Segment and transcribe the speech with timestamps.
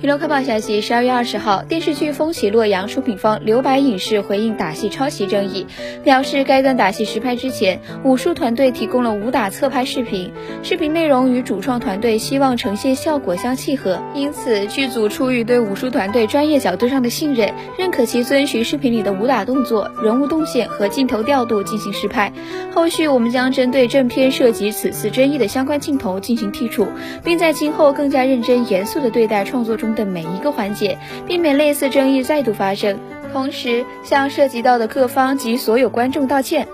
[0.00, 5.66] 娱乐快报消息：十二月二十号，电视剧《风起洛阳》出品方留白影视回应打戏抄袭争议，
[6.04, 10.30] 表示该段打戏实拍之前，武术团队提供了武打侧拍视频，
[10.62, 22.32] 视频内容与主创团队希望呈现效果相契合，因此剧组出于对武术团队专业角度上的信任，认可其遵循视频里的武打动作、人物动线和镜头调度进行实拍。
[22.72, 26.86] 后续我们将针对正片涉及此次争议的相关镜头进行剔除，
[27.24, 29.88] 并在今后更加认真严肃地对待创作作中。
[29.98, 30.96] 的每一个环节，
[31.26, 32.96] 避免类似争议再度发生，
[33.32, 36.68] 同时向涉及到的各方及所有观众道歉。